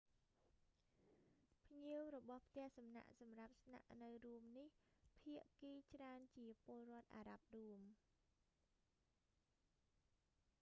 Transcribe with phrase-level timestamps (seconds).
[1.63, 4.67] ភ្ញៀវរបស់ផ្ទះសំណាក់សម្រាប់ស្នាក់នៅរួមនេះ
[5.19, 7.79] ភាគីច្រើនជាពលរដ្ឋអារ៉ាប់រួម